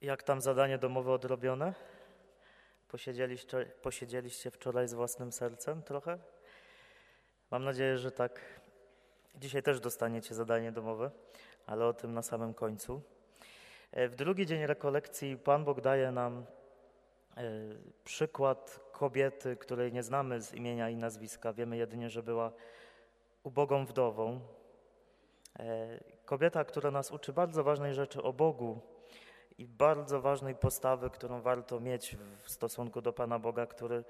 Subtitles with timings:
[0.00, 1.74] Jak tam zadanie domowe odrobione?
[2.88, 6.18] Posiedzieliście, posiedzieliście wczoraj z własnym sercem trochę?
[7.50, 8.40] Mam nadzieję, że tak.
[9.34, 11.10] Dzisiaj też dostaniecie zadanie domowe,
[11.66, 13.02] ale o tym na samym końcu.
[13.92, 16.46] E, w drugi dzień rekolekcji Pan Bóg daje nam
[17.36, 17.42] e,
[18.04, 21.52] przykład kobiety, której nie znamy z imienia i nazwiska.
[21.52, 22.52] Wiemy jedynie, że była
[23.42, 24.40] ubogą wdową.
[25.58, 28.99] E, kobieta, która nas uczy bardzo ważnej rzeczy o Bogu
[29.60, 34.04] i bardzo ważnej postawy, którą warto mieć w stosunku do Pana Boga, który,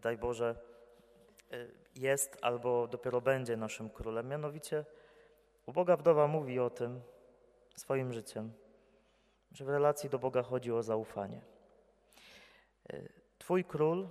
[0.00, 0.54] daj Boże,
[1.94, 4.28] jest albo dopiero będzie naszym królem.
[4.28, 4.84] Mianowicie
[5.66, 7.00] uboga wdowa mówi o tym
[7.76, 8.52] swoim życiem
[9.52, 11.40] że w relacji do Boga chodzi o zaufanie.
[12.90, 13.02] E,
[13.38, 14.08] Twój król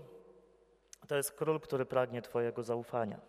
[1.08, 3.20] to jest król, który pragnie Twojego zaufania.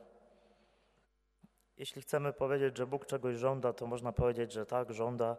[1.77, 5.37] Jeśli chcemy powiedzieć, że Bóg czegoś żąda, to można powiedzieć, że tak, żąda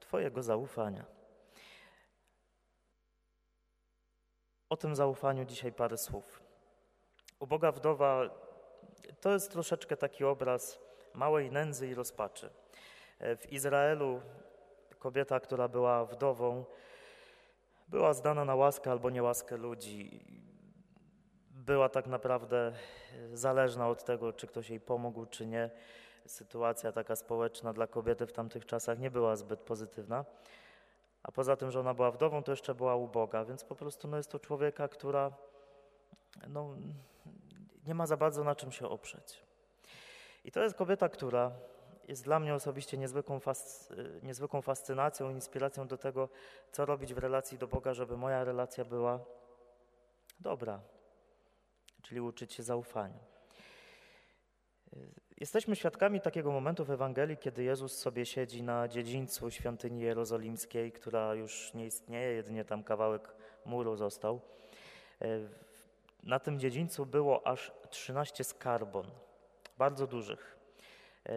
[0.00, 1.19] Twojego zaufania.
[4.70, 6.42] O tym zaufaniu dzisiaj parę słów.
[7.40, 8.30] Uboga wdowa
[9.20, 10.78] to jest troszeczkę taki obraz
[11.14, 12.50] małej nędzy i rozpaczy.
[13.20, 14.20] W Izraelu
[14.98, 16.64] kobieta, która była wdową,
[17.88, 20.24] była zdana na łaskę albo niełaskę ludzi.
[21.50, 22.72] Była tak naprawdę
[23.32, 25.70] zależna od tego, czy ktoś jej pomógł, czy nie.
[26.26, 30.24] Sytuacja taka społeczna dla kobiety w tamtych czasach nie była zbyt pozytywna.
[31.22, 34.16] A poza tym, że ona była wdową, to jeszcze była uboga, więc po prostu no,
[34.16, 35.32] jest to człowieka, która
[36.48, 36.76] no,
[37.86, 39.42] nie ma za bardzo na czym się oprzeć.
[40.44, 41.52] I to jest kobieta, która
[42.08, 46.28] jest dla mnie osobiście niezwykłą, fasc y, niezwykłą fascynacją, inspiracją do tego,
[46.72, 49.20] co robić w relacji do Boga, żeby moja relacja była
[50.40, 50.80] dobra,
[52.02, 53.29] czyli uczyć się zaufania.
[55.40, 61.34] Jesteśmy świadkami takiego momentu w Ewangelii, kiedy Jezus sobie siedzi na dziedzińcu świątyni jerozolimskiej, która
[61.34, 64.40] już nie istnieje, jedynie tam kawałek muru został.
[65.22, 65.48] Y,
[66.22, 69.06] na tym dziedzińcu było aż 13 skarbon,
[69.78, 70.56] bardzo dużych.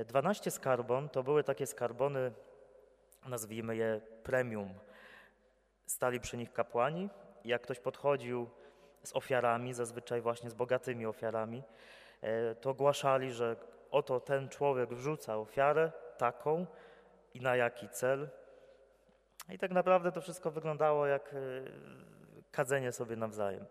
[0.05, 2.31] 12 skarbon to były takie skarbony,
[3.25, 4.73] nazwijmy je premium.
[5.85, 7.09] Stali przy nich kapłani
[7.45, 8.49] jak ktoś podchodził
[9.03, 11.63] z ofiarami, zazwyczaj właśnie z bogatymi ofiarami, e,
[12.61, 13.55] to ogłaszali, że
[13.91, 16.65] oto ten człowiek wrzuca ofiarę taką
[17.33, 18.29] i na jaki cel.
[19.49, 21.37] I tak naprawdę to wszystko wyglądało jak e,
[22.51, 23.65] kadzenie sobie nawzajem.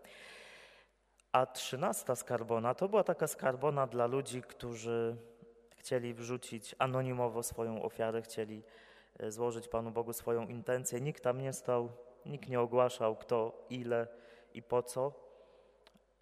[1.31, 5.15] A trzynasta skarbona to była taka skarbona dla ludzi, którzy
[5.77, 8.63] chcieli wrzucić anonimowo swoją ofiarę, chcieli
[9.19, 11.01] e, złożyć Panu Bogu swoją intencję.
[11.01, 11.89] Nikt tam nie stał,
[12.25, 14.07] nikt nie ogłaszał kto, ile
[14.53, 15.13] i po co.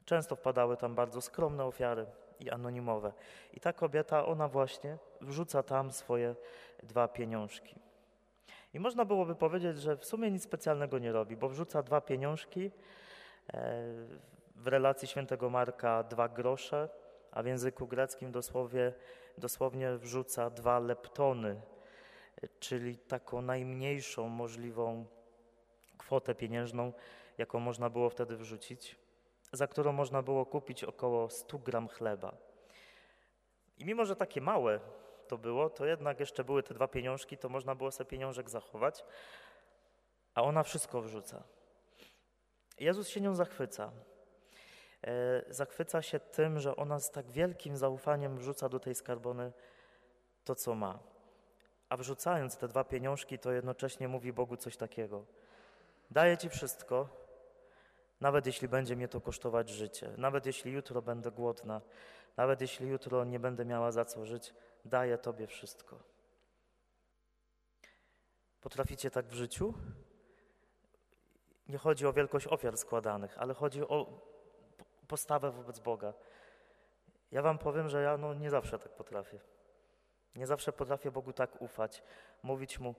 [0.05, 2.05] Często wpadały tam bardzo skromne ofiary
[2.41, 3.13] i anonimowe.
[3.53, 6.35] I ta kobieta, ona właśnie wrzuca tam swoje
[6.83, 7.75] dwa pieniążki.
[8.73, 12.71] I można byłoby powiedzieć, że w sumie nic specjalnego nie robi, bo wrzuca dwa pieniążki,
[13.53, 13.83] e,
[14.55, 16.89] w relacji świętego Marka dwa grosze,
[17.31, 18.93] a w języku greckim dosłownie,
[19.37, 21.61] dosłownie wrzuca dwa leptony,
[22.59, 25.05] czyli taką najmniejszą możliwą
[25.97, 26.93] kwotę pieniężną,
[27.37, 28.95] jaką można było wtedy wrzucić,
[29.51, 32.37] za którą można było kupić około 100 gram chleba.
[33.77, 34.79] I mimo, że takie małe
[35.27, 39.05] to było, to jednak jeszcze były te dwa pieniążki, to można było sobie pieniążek zachować,
[40.35, 41.43] a ona wszystko wrzuca.
[42.79, 43.91] Jezus się nią zachwyca.
[45.03, 49.51] E, zachwyca się tym, że ona z tak wielkim zaufaniem wrzuca do tej skarbony
[50.43, 50.99] to, co ma.
[51.89, 55.25] A wrzucając te dwa pieniążki, to jednocześnie mówi Bogu coś takiego.
[56.11, 57.09] Daję Ci wszystko,
[58.21, 61.81] nawet jeśli będzie mnie to kosztować życie, nawet jeśli jutro będę głodna,
[62.37, 64.53] nawet jeśli jutro nie będę miała za co żyć,
[64.85, 65.99] daję Tobie wszystko.
[68.61, 69.73] Potraficie tak w życiu?
[71.67, 74.21] Nie chodzi o wielkość ofiar składanych, ale chodzi o
[75.07, 76.13] postawę wobec Boga.
[77.31, 79.39] Ja wam powiem, że ja no, nie zawsze tak potrafię.
[80.35, 82.03] Nie zawsze potrafię Bogu tak ufać,
[82.43, 82.95] mówić Mu,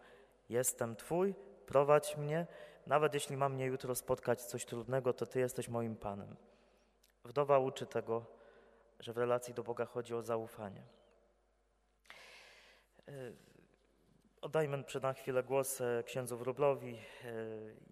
[0.49, 1.35] jestem Twój,
[1.67, 2.47] prowadź mnie,
[2.87, 6.37] nawet jeśli mam mnie jutro spotkać coś trudnego, to Ty jesteś moim Panem.
[7.25, 8.27] Wdowa uczy tego,
[9.01, 10.83] że w relacji do Boga chodzi o zaufanie.
[13.09, 13.13] E,
[14.41, 16.99] oddajmy na chwilę głos e, księdzu Wróblowi.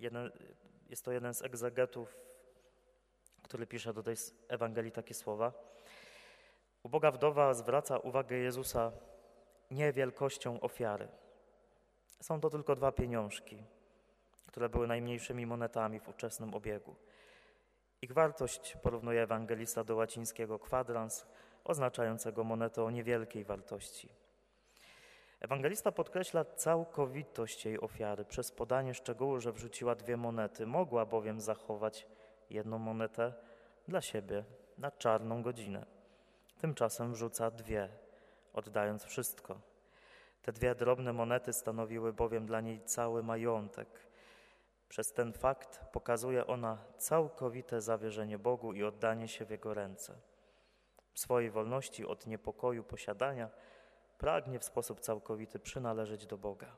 [0.03, 0.21] E,
[0.89, 2.31] jest to jeden z egzegetów
[3.51, 4.17] który pisze do tej
[4.49, 5.53] Ewangelii takie słowa.
[6.83, 8.93] Uboga wdowa zwraca uwagę Jezusa
[9.71, 11.09] nie wielkością ofiary.
[12.21, 13.63] Są to tylko dwa pieniążki,
[14.47, 16.97] które były najmniejszymi monetami w ówczesnym obiegu.
[18.03, 21.27] Ich wartość porównuje ewangelista do łacińskiego kwadrans,
[21.65, 24.09] oznaczającego monetę o niewielkiej wartości.
[25.41, 30.67] Ewangelista podkreśla całkowitość jej ofiary przez podanie szczegółu, że wrzuciła dwie monety.
[30.67, 32.07] Mogła bowiem zachować
[32.51, 33.33] jedną monetę
[33.89, 34.45] dla siebie
[34.79, 35.87] na czarną godzinę.
[36.61, 37.89] Tymczasem wrzuca dwie,
[38.53, 39.70] oddając wszystko.
[40.43, 43.89] Te dwie drobne monety stanowiły bowiem dla niej cały majątek.
[44.89, 50.15] Przez ten fakt pokazuje ona całkowite zawierzenie Bogu i oddanie się w Jego ręce.
[51.13, 53.51] W swojej wolności od niepokoju posiadania
[54.19, 56.77] pragnie w sposób całkowity przynależeć do Boga.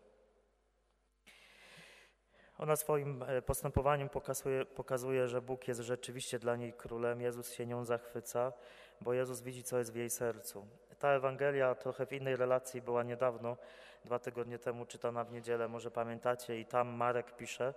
[2.63, 7.21] Ona swoim e, postępowaniem pokazuje, pokazuje, że Bóg jest rzeczywiście dla niej królem.
[7.21, 8.53] Jezus się nią zachwyca,
[9.01, 10.67] bo Jezus widzi, co jest w jej sercu.
[10.99, 13.57] Ta Ewangelia trochę w innej relacji była niedawno,
[14.05, 17.75] dwa tygodnie temu czytana w niedzielę, może pamiętacie, i tam Marek pisze,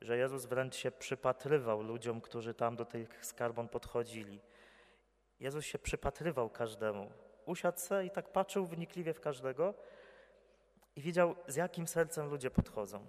[0.00, 4.40] że Jezus wręcz się przypatrywał ludziom, którzy tam do tych skarbon podchodzili.
[5.40, 7.10] Jezus się przypatrywał każdemu.
[7.46, 9.74] Usiadł se i tak patrzył wnikliwie w każdego
[10.96, 13.06] i widział, z jakim sercem ludzie podchodzą.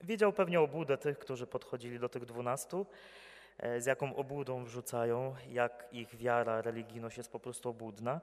[0.00, 2.86] Wiedział pewnie obłudę tych, którzy podchodzili do tych dwunastu,
[3.58, 8.20] e, z jaką obłudą wrzucają, jak ich wiara, religijność jest po prostu obłudna,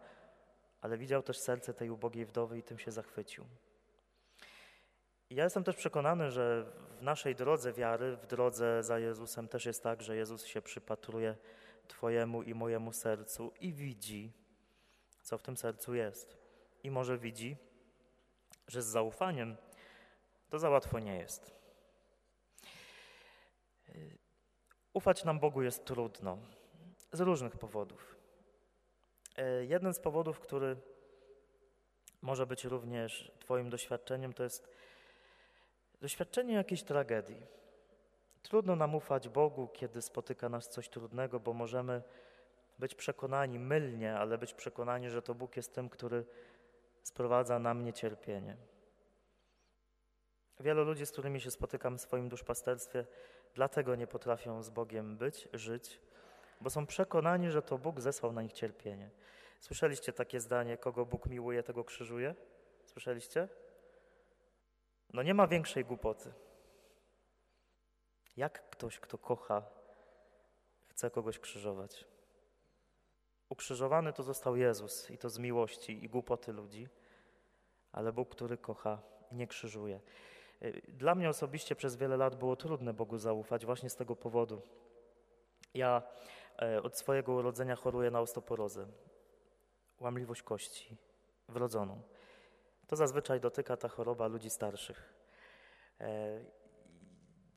[0.81, 3.45] ale widział też serce tej ubogiej wdowy i tym się zachwycił.
[5.29, 6.65] Ja jestem też przekonany, że
[6.99, 11.35] w naszej drodze wiary, w drodze za Jezusem też jest tak, że Jezus się przypatruje
[11.87, 14.31] Twojemu i mojemu sercu i widzi,
[15.21, 16.37] co w tym sercu jest.
[16.83, 17.57] I może widzi,
[18.67, 19.57] że z zaufaniem
[20.49, 21.60] to za łatwo nie jest.
[24.93, 26.37] Ufać nam Bogu jest trudno
[27.11, 28.15] z różnych powodów.
[29.37, 30.77] E, jeden z powodów, który
[32.21, 34.69] może być również Twoim doświadczeniem, to jest
[36.01, 37.41] doświadczenie jakiejś tragedii.
[38.41, 42.03] Trudno nam ufać Bogu, kiedy spotyka nas coś trudnego, bo możemy
[42.79, 46.25] być przekonani mylnie, ale być przekonani, że to Bóg jest tym, który
[47.03, 48.57] sprowadza na mnie cierpienie.
[50.59, 53.05] Wielu ludzi, z którymi się spotykam w swoim duszpasterstwie,
[53.53, 55.99] dlatego nie potrafią z Bogiem być, żyć,
[56.61, 59.09] bo są przekonani, że to Bóg zesłał na nich cierpienie.
[59.59, 62.35] Słyszeliście takie zdanie, kogo Bóg miłuje, tego krzyżuje?
[62.85, 63.47] Słyszeliście?
[65.13, 66.33] No nie ma większej głupoty.
[68.37, 69.63] Jak ktoś, kto kocha,
[70.87, 72.05] chce kogoś krzyżować?
[73.49, 76.87] Ukrzyżowany to został Jezus i to z miłości i głupoty ludzi,
[77.91, 79.01] ale Bóg, który kocha,
[79.31, 79.99] nie krzyżuje.
[80.87, 84.61] Dla mnie osobiście przez wiele lat było trudne Bogu zaufać właśnie z tego powodu.
[85.73, 86.01] Ja
[86.61, 88.87] e, od swojego urodzenia choruję na osteoporozę,
[89.99, 90.97] łamliwość kości
[91.49, 92.01] wrodzoną.
[92.87, 95.13] To zazwyczaj dotyka ta choroba ludzi starszych.
[95.99, 96.39] E,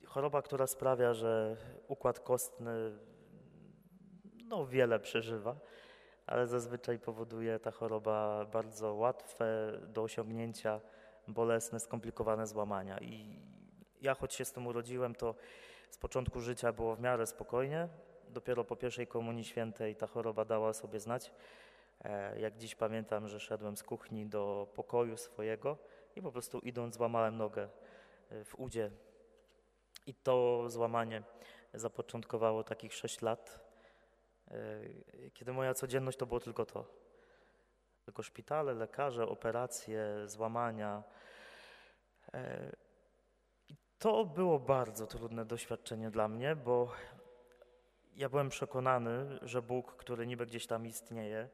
[0.07, 1.57] choroba, która sprawia, że
[1.89, 2.99] układ kostny
[4.45, 5.57] no, wiele przeżywa,
[6.27, 10.81] ale zazwyczaj powoduje ta choroba bardzo łatwe do osiągnięcia
[11.29, 12.99] bolesne, skomplikowane złamania.
[12.99, 13.39] I
[14.01, 15.35] ja, choć się z tym urodziłem, to
[15.91, 17.89] z początku życia było w miarę spokojnie.
[18.29, 21.33] Dopiero po pierwszej Komunii Świętej ta choroba dała sobie znać.
[22.05, 25.79] E, jak dziś pamiętam, że szedłem z kuchni do pokoju swojego
[26.17, 27.69] i po prostu idąc złamałem nogę
[28.31, 28.91] e, w udzie.
[30.07, 31.23] I to złamanie
[31.75, 33.61] zapoczątkowało takich sześć lat,
[34.51, 34.81] e,
[35.35, 36.85] kiedy moja codzienność to było tylko to.
[38.05, 41.03] Tylko szpitale, lekarze, operacje, złamania.
[43.69, 46.93] I to było bardzo trudne doświadczenie dla mnie, bo
[48.17, 51.49] ja byłem przekonany, że Bóg, który niby gdzieś tam istnieje,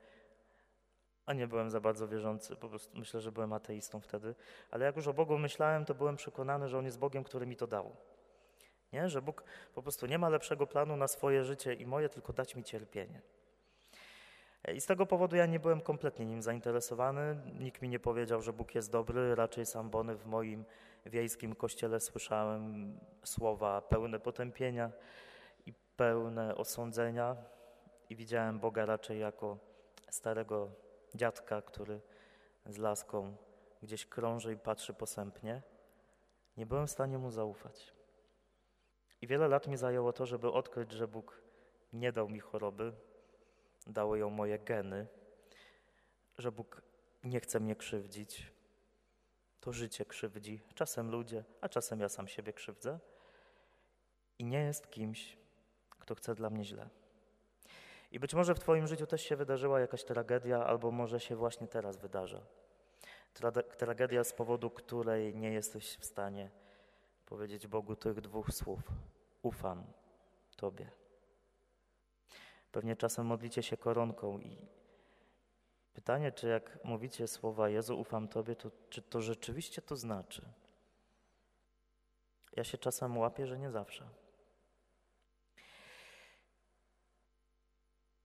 [1.26, 4.34] a nie byłem za bardzo wierzący, po prostu myślę, że byłem ateistą wtedy,
[4.70, 7.56] ale jak już o Bogu myślałem, to byłem przekonany, że On jest Bogiem, który mi
[7.56, 7.96] to dał.
[8.92, 9.08] Nie?
[9.08, 12.56] Że Bóg po prostu nie ma lepszego planu na swoje życie i moje, tylko dać
[12.56, 13.22] mi cierpienie.
[14.68, 17.36] I z tego powodu ja nie byłem kompletnie nim zainteresowany.
[17.58, 19.34] Nikt mi nie powiedział, że Bóg jest dobry.
[19.34, 20.64] Raczej sam Bony w moim
[21.06, 24.92] wiejskim kościele słyszałem słowa pełne potępienia
[25.66, 27.36] i pełne osądzenia
[28.10, 29.58] i widziałem Boga raczej jako
[30.10, 30.70] starego
[31.14, 32.00] dziadka, który
[32.66, 33.36] z laską
[33.82, 35.62] gdzieś krąży i patrzy posępnie.
[36.56, 37.92] Nie byłem w stanie mu zaufać.
[39.20, 41.42] I wiele lat mi zajęło to, żeby odkryć, że Bóg
[41.92, 42.92] nie dał mi choroby,
[43.86, 45.06] dały ją moje geny,
[46.38, 46.82] że Bóg
[47.24, 48.52] nie chce mnie krzywdzić.
[49.60, 52.98] To życie krzywdzi, czasem ludzie, a czasem ja sam siebie krzywdzę.
[54.38, 55.38] I nie jest kimś,
[55.90, 56.88] kto chce dla mnie źle.
[58.10, 61.68] I być może w Twoim życiu też się wydarzyła jakaś tragedia, albo może się właśnie
[61.68, 62.40] teraz wydarza.
[63.78, 66.50] Tragedia, z powodu której nie jesteś w stanie
[67.26, 68.80] powiedzieć Bogu tych dwóch słów:
[69.42, 69.84] Ufam
[70.56, 70.99] Tobie.
[72.72, 74.68] Pewnie czasem modlicie się koronką i,
[75.92, 80.42] Pytanie, czy jak mówicie słowa Jezu, ufam Tobie, to czy to rzeczywiście to znaczy?
[82.56, 84.08] Ja się czasem łapię, że nie zawsze.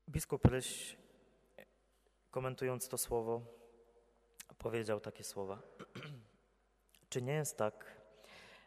[0.09, 0.97] Biskup Ryś,
[2.31, 3.41] komentując to słowo,
[4.57, 5.61] powiedział takie słowa.
[7.09, 8.01] czy nie jest tak,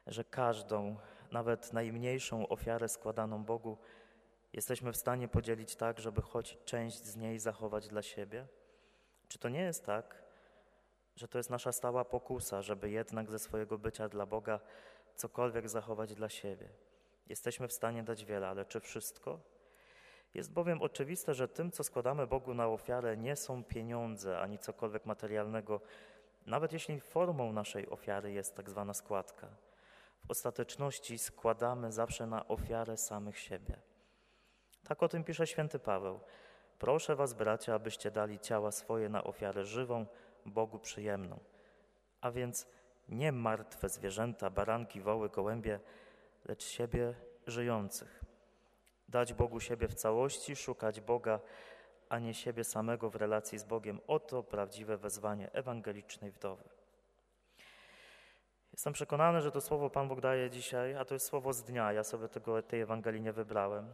[0.07, 0.97] że każdą,
[1.33, 3.79] nawet najmniejszą ofiarę składaną Bogu
[4.53, 8.47] jesteśmy w stanie podzielić tak, żeby choć część z niej zachować dla siebie?
[9.29, 10.23] Czy to nie jest tak,
[11.17, 14.61] że to jest nasza stała pokusa, żeby jednak ze swojego bycia dla Boga
[15.15, 16.69] cokolwiek zachować dla siebie?
[17.27, 19.41] Jesteśmy w stanie dać wiele, ale czy wszystko?
[20.35, 25.07] Jest bowiem oczywiste, że tym, co składamy Bogu na ofiarę, nie są pieniądze ani cokolwiek
[25.07, 25.81] materialnego,
[26.47, 29.49] nawet jeśli formą naszej ofiary jest tak zwana składka.
[30.27, 33.88] W ostateczności składamy zawsze na ofiarę samych siebie.
[34.89, 36.21] Tak o tym pisze święty Paweł.
[36.79, 40.07] Proszę was, bracia, abyście dali ciała swoje na ofiarę żywą,
[40.47, 41.39] Bogu przyjemną.
[42.21, 42.67] A więc
[43.09, 45.81] nie martwe zwierzęta, baranki, woły, gołębie,
[46.45, 47.15] lecz siebie
[47.47, 48.25] żyjących.
[49.09, 51.41] Dać Bogu siebie w całości, szukać Boga,
[52.09, 54.01] a nie siebie samego w relacji z Bogiem.
[54.07, 56.65] Oto prawdziwe wezwanie ewangelicznej wdowy.
[58.73, 61.93] Jestem przekonany, że to słowo Pan Bóg daje dzisiaj, a to jest słowo z dnia.
[61.93, 63.93] Ja sobie tego, tej Ewangelii nie wybrałem.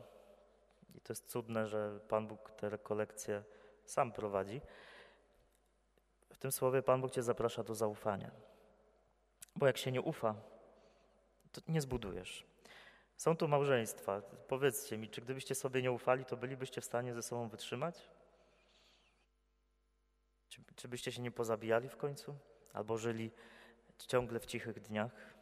[1.04, 3.44] To jest cudne, że Pan Bóg te rekolekcje
[3.84, 4.60] sam prowadzi.
[6.32, 8.30] W tym słowie Pan Bóg Cię zaprasza do zaufania.
[9.56, 10.34] Bo jak się nie ufa,
[11.52, 12.46] to nie zbudujesz.
[13.16, 14.22] Są tu małżeństwa.
[14.48, 18.10] Powiedzcie mi, czy gdybyście sobie nie ufali, to bylibyście w stanie ze sobą wytrzymać?
[20.48, 22.36] Czy, czy byście się nie pozabijali w końcu?
[22.72, 23.30] Albo żyli
[23.98, 25.34] ciągle w cichych dniach?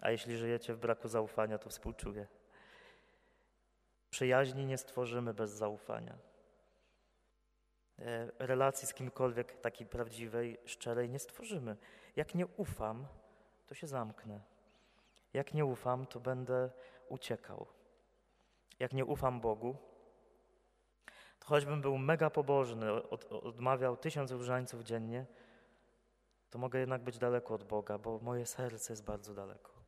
[0.00, 2.26] A jeśli żyjecie w braku zaufania, to współczuję.
[4.20, 6.18] Przyjaźni nie stworzymy bez zaufania.
[7.98, 11.76] E, relacji z kimkolwiek takiej prawdziwej, szczerej nie stworzymy.
[12.16, 13.06] Jak nie ufam,
[13.66, 14.40] to się zamknę.
[15.32, 16.70] Jak nie ufam, to będę
[17.08, 17.66] uciekał.
[18.78, 19.76] Jak nie ufam Bogu,
[21.38, 25.26] to choćbym był mega pobożny, od, odmawiał tysiąc różańców dziennie,
[26.50, 29.79] to mogę jednak być daleko od Boga, bo moje serce jest bardzo daleko.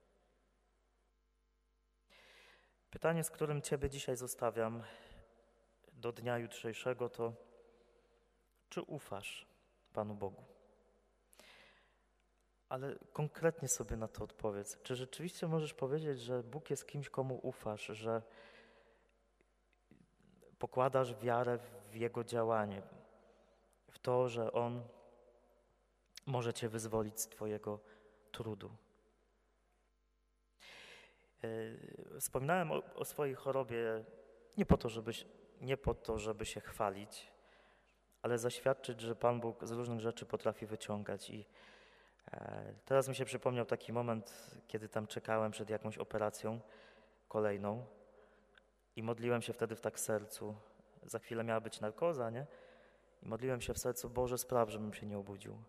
[2.92, 4.82] Pytanie, z którym Ciebie dzisiaj zostawiam
[5.92, 7.32] do dnia jutrzejszego, to
[8.68, 9.46] czy ufasz
[9.92, 10.44] Panu Bogu?
[12.68, 14.82] Ale konkretnie sobie na to odpowiedz.
[14.82, 18.22] Czy rzeczywiście możesz powiedzieć, że Bóg jest kimś, komu ufasz, że
[20.58, 21.58] pokładasz wiarę
[21.90, 22.82] w Jego działanie,
[23.90, 24.82] w to, że On
[26.26, 27.80] może Cię wyzwolić z Twojego
[28.32, 28.70] trudu?
[31.44, 34.04] E, wspominałem o, o, swojej chorobie
[34.56, 35.12] nie po, to, żeby,
[35.60, 37.32] nie po to, żeby się chwalić,
[38.22, 41.30] ale zaświadczyć, że Pan Bóg z różnych rzeczy potrafi wyciągać.
[41.30, 41.46] I
[42.32, 46.60] e, teraz mi się przypomniał taki moment, kiedy tam czekałem przed jakąś operacją
[47.28, 47.86] kolejną
[48.96, 50.54] i modliłem się wtedy w tak sercu.
[51.02, 52.46] Za chwilę miała być narkoza, nie?
[53.22, 55.62] I modliłem się w sercu, Boże, spraw, żebym się nie obudził.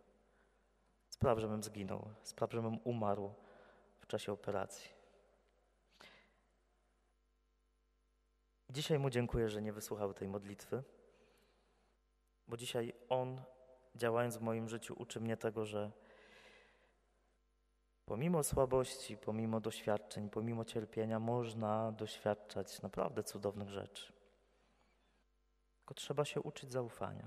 [1.10, 2.10] Spraw, żebym zginął.
[2.24, 3.34] Spraw, żebym umarł
[4.00, 5.03] w czasie operacji.
[8.74, 10.84] Dzisiaj Mu dziękuję, że nie wysłuchał tej modlitwy,
[12.48, 13.42] bo dzisiaj On,
[13.96, 15.92] działając w moim życiu, uczy mnie tego, że
[18.06, 24.14] pomimo słabości, pomimo doświadczeń, pomimo cierpienia, można doświadczać naprawdę cudownych rzeczy.
[25.78, 27.26] Tylko trzeba się uczyć zaufania.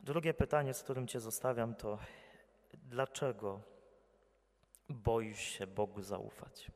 [0.00, 1.98] Drugie pytanie, z którym Cię zostawiam, to
[2.74, 3.60] dlaczego
[4.88, 6.70] boisz się Bogu zaufać?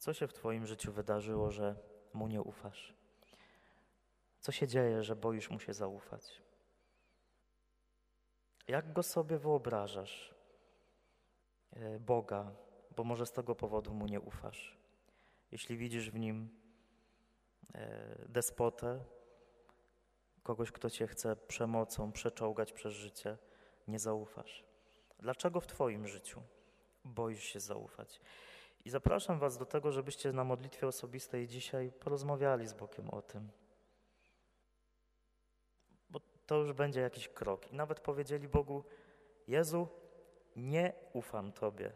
[0.00, 1.76] Co się w Twoim życiu wydarzyło, że
[2.12, 2.94] Mu nie ufasz?
[4.40, 6.42] Co się dzieje, że boisz Mu się zaufać?
[8.68, 10.34] Jak Go sobie wyobrażasz,
[11.72, 12.52] e, Boga,
[12.96, 14.78] bo może z tego powodu Mu nie ufasz?
[15.52, 16.48] Jeśli widzisz w Nim
[17.74, 19.04] e, despotę,
[20.42, 23.38] kogoś, kto Cię chce przemocą przeczołgać przez życie,
[23.88, 24.64] nie zaufasz.
[25.18, 26.42] Dlaczego w Twoim życiu
[27.04, 28.20] boisz się zaufać?
[28.84, 33.50] I zapraszam Was do tego, żebyście na modlitwie osobistej dzisiaj porozmawiali z Bogiem o tym.
[36.10, 37.72] Bo to już będzie jakiś krok.
[37.72, 38.84] I nawet powiedzieli Bogu:
[39.46, 39.88] Jezu,
[40.56, 41.92] nie ufam Tobie.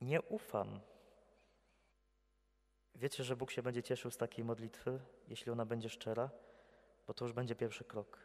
[0.00, 0.80] Nie ufam.
[2.94, 6.30] Wiecie, że Bóg się będzie cieszył z takiej modlitwy, jeśli ona będzie szczera,
[7.06, 8.18] bo to już będzie pierwszy krok.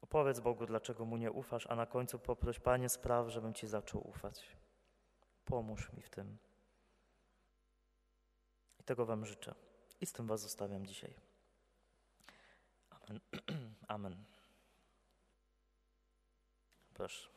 [0.00, 4.08] Opowiedz Bogu, dlaczego mu nie ufasz, a na końcu poproś, Panie, spraw, żebym Ci zaczął
[4.08, 4.56] ufać.
[5.44, 6.38] Pomóż mi w tym.
[8.80, 9.54] I tego Wam życzę.
[10.00, 11.14] I z tym Was zostawiam dzisiaj.
[13.88, 14.24] Amen.
[16.94, 17.33] Proszę.